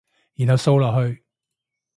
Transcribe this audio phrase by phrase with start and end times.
[0.33, 1.23] 然後掃落去